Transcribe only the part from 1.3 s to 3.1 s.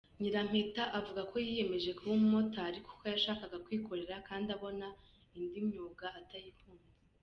ko yiyemeje kuba umumotari, kuko